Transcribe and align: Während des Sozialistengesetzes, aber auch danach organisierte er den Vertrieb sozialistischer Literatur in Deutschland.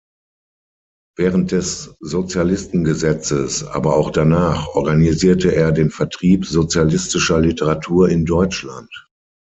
Während 1.15 1.51
des 1.51 1.93
Sozialistengesetzes, 1.99 3.63
aber 3.63 3.95
auch 3.95 4.09
danach 4.09 4.67
organisierte 4.69 5.53
er 5.55 5.71
den 5.71 5.91
Vertrieb 5.91 6.47
sozialistischer 6.47 7.39
Literatur 7.39 8.09
in 8.09 8.25
Deutschland. 8.25 8.89